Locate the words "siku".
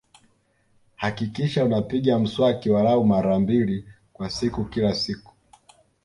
4.29-4.65, 4.95-5.33